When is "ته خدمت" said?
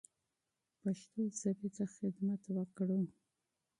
1.75-2.41